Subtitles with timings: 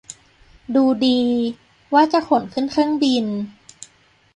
[0.75, 1.19] ดูดี
[1.93, 3.25] ว่าจะขนขึ้นเครื่องบิน